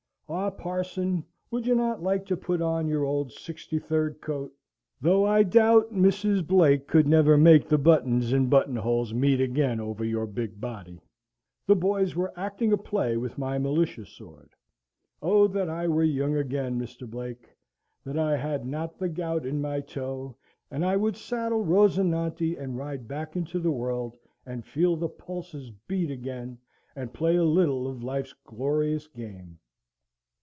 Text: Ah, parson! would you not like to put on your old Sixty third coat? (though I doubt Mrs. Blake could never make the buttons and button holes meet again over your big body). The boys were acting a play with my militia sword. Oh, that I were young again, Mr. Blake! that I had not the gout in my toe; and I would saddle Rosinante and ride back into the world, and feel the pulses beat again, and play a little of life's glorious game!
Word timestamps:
Ah, 0.33 0.49
parson! 0.49 1.25
would 1.51 1.67
you 1.67 1.75
not 1.75 2.01
like 2.01 2.25
to 2.27 2.37
put 2.37 2.61
on 2.61 2.87
your 2.87 3.03
old 3.03 3.33
Sixty 3.33 3.79
third 3.79 4.21
coat? 4.21 4.55
(though 5.01 5.25
I 5.25 5.43
doubt 5.43 5.93
Mrs. 5.93 6.47
Blake 6.47 6.87
could 6.87 7.05
never 7.05 7.35
make 7.37 7.67
the 7.67 7.77
buttons 7.77 8.31
and 8.31 8.49
button 8.49 8.77
holes 8.77 9.13
meet 9.13 9.41
again 9.41 9.81
over 9.81 10.05
your 10.05 10.25
big 10.25 10.61
body). 10.61 11.01
The 11.67 11.75
boys 11.75 12.15
were 12.15 12.31
acting 12.39 12.71
a 12.71 12.77
play 12.77 13.17
with 13.17 13.37
my 13.37 13.57
militia 13.59 14.05
sword. 14.05 14.51
Oh, 15.21 15.47
that 15.49 15.69
I 15.69 15.89
were 15.89 16.01
young 16.01 16.37
again, 16.37 16.79
Mr. 16.79 17.05
Blake! 17.05 17.49
that 18.05 18.17
I 18.17 18.37
had 18.37 18.65
not 18.65 18.97
the 18.99 19.09
gout 19.09 19.45
in 19.45 19.59
my 19.59 19.81
toe; 19.81 20.37
and 20.71 20.85
I 20.85 20.95
would 20.95 21.17
saddle 21.17 21.61
Rosinante 21.65 22.55
and 22.57 22.77
ride 22.77 23.05
back 23.05 23.35
into 23.35 23.59
the 23.59 23.71
world, 23.71 24.15
and 24.45 24.65
feel 24.65 24.95
the 24.95 25.09
pulses 25.09 25.71
beat 25.89 26.09
again, 26.09 26.57
and 26.95 27.11
play 27.13 27.35
a 27.35 27.43
little 27.43 27.85
of 27.85 28.01
life's 28.01 28.33
glorious 28.45 29.07
game! 29.07 29.57